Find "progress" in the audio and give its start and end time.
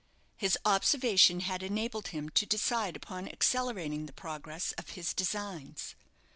4.13-4.71